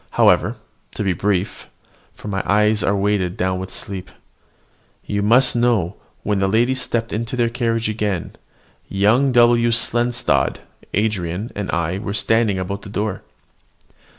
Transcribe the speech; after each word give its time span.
However, 0.17 0.55
to 0.95 1.03
be 1.03 1.13
brief 1.13 1.67
(for 2.15 2.27
my 2.27 2.41
own 2.41 2.47
eyes 2.47 2.81
are 2.81 2.95
weighed 2.97 3.37
down 3.37 3.59
with 3.59 3.71
sleep), 3.71 4.09
you 5.05 5.21
must 5.21 5.55
know, 5.55 5.95
when 6.23 6.39
the 6.39 6.47
ladies 6.47 6.81
stepped 6.81 7.13
into 7.13 7.35
their 7.35 7.49
carriage 7.49 7.87
again, 7.87 8.31
young 8.89 9.31
W. 9.31 9.69
Seldstadt, 9.69 10.57
Andran, 10.91 11.51
and 11.55 11.69
I 11.69 11.99
were 11.99 12.15
standing 12.15 12.57
about 12.57 12.81
the 12.81 12.89
door. 12.89 13.21